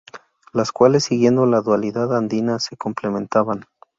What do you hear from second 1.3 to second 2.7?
la dualidad andina,